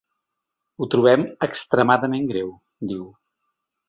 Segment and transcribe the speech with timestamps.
[0.77, 2.49] Ho trobem extremadament greu,
[2.93, 3.05] diu.